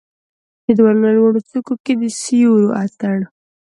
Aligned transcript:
د 0.65 0.67
د 0.75 0.77
یوالونو 0.79 1.09
لوړو 1.17 1.39
څوکو 1.49 1.73
کې 1.83 1.93
د 2.01 2.03
سیورو 2.21 2.67
اټن 2.83 3.19